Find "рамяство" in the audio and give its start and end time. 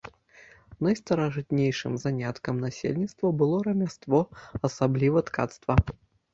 3.69-4.19